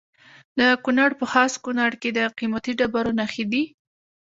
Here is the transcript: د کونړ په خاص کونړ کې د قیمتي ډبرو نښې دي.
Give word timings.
د 0.59 0.61
کونړ 0.83 1.09
په 1.19 1.25
خاص 1.31 1.53
کونړ 1.63 1.91
کې 2.01 2.09
د 2.17 2.19
قیمتي 2.37 2.73
ډبرو 2.79 3.11
نښې 3.19 3.45
دي. 3.51 3.63